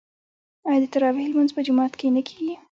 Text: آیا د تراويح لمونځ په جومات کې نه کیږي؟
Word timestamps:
آیا 0.67 0.79
د 0.81 0.85
تراويح 0.93 1.25
لمونځ 1.29 1.51
په 1.55 1.61
جومات 1.67 1.93
کې 1.99 2.07
نه 2.15 2.21
کیږي؟ 2.27 2.53